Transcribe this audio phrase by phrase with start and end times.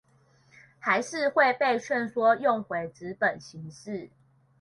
[0.79, 4.09] 還是會被勸說用回紙本形式